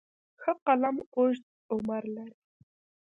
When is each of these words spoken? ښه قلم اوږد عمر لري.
ښه 0.41 0.51
قلم 0.65 0.97
اوږد 1.15 1.45
عمر 1.73 2.03
لري. 2.15 2.37